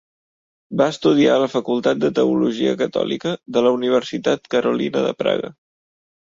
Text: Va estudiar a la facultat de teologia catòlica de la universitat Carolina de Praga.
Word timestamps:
Va 0.81 0.85
estudiar 0.93 1.33
a 1.35 1.41
la 1.43 1.49
facultat 1.55 1.99
de 2.03 2.09
teologia 2.19 2.73
catòlica 2.79 3.35
de 3.59 3.63
la 3.67 3.75
universitat 3.77 4.51
Carolina 4.57 5.05
de 5.11 5.15
Praga. 5.23 5.55